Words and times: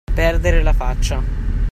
Perdere 0.11 0.63
la 0.63 0.73
faccia. 0.73 1.23